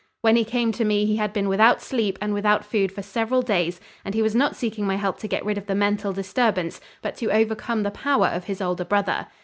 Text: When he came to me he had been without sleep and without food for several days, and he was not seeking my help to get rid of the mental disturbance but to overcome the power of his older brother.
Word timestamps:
When 0.21 0.35
he 0.35 0.43
came 0.43 0.71
to 0.71 0.83
me 0.83 1.05
he 1.05 1.17
had 1.17 1.31
been 1.31 1.47
without 1.47 1.79
sleep 1.79 2.17
and 2.19 2.33
without 2.33 2.65
food 2.65 2.91
for 2.91 3.03
several 3.03 3.43
days, 3.43 3.79
and 4.03 4.15
he 4.15 4.23
was 4.23 4.33
not 4.33 4.55
seeking 4.55 4.87
my 4.87 4.95
help 4.95 5.19
to 5.19 5.27
get 5.27 5.45
rid 5.45 5.59
of 5.59 5.67
the 5.67 5.75
mental 5.75 6.11
disturbance 6.11 6.81
but 7.03 7.15
to 7.17 7.29
overcome 7.31 7.83
the 7.83 7.91
power 7.91 8.25
of 8.25 8.45
his 8.45 8.61
older 8.61 8.83
brother. 8.83 9.27